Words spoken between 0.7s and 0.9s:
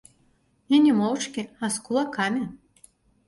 І